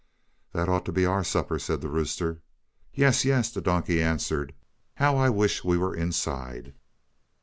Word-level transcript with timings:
"That 0.53 0.67
ought 0.67 0.83
to 0.85 0.91
be 0.91 1.05
our 1.05 1.23
supper," 1.23 1.59
said 1.59 1.81
the 1.81 1.87
rooster. 1.87 2.41
"Yes, 2.91 3.23
yes," 3.23 3.51
the 3.51 3.61
donkey 3.61 4.01
answered; 4.01 4.55
"how 4.95 5.15
I 5.15 5.29
wish 5.29 5.63
we 5.63 5.77
were 5.77 5.93
inside." 5.93 6.73